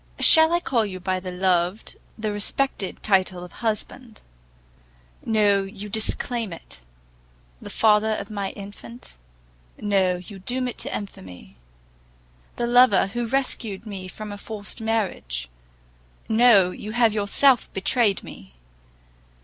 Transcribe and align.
Shall 0.19 0.51
I 0.51 0.59
call 0.59 0.83
you 0.83 0.99
by 0.99 1.19
the 1.19 1.31
loved, 1.31 1.95
the 2.17 2.31
respected 2.31 3.03
title 3.03 3.43
of 3.43 3.51
husband? 3.51 4.23
No, 5.23 5.61
you 5.61 5.89
disclaim 5.89 6.51
it! 6.51 6.79
the 7.61 7.69
father 7.69 8.15
of 8.15 8.31
my 8.31 8.49
infant? 8.53 9.15
No, 9.77 10.15
you 10.15 10.39
doom 10.39 10.67
it 10.67 10.79
to 10.79 10.95
infamy! 10.97 11.55
the 12.55 12.65
lover 12.65 13.05
who 13.13 13.27
rescued 13.27 13.85
me 13.85 14.07
from 14.07 14.31
a 14.31 14.39
forced 14.39 14.81
marriage? 14.81 15.47
No, 16.27 16.71
you 16.71 16.93
have 16.93 17.13
yourself 17.13 17.71
betrayed 17.71 18.23
me! 18.23 18.53